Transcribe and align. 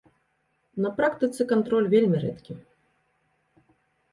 На 0.85 0.89
практыцы 0.99 1.41
кантроль 1.51 1.91
вельмі 1.93 2.17
рэдкі. 2.25 2.53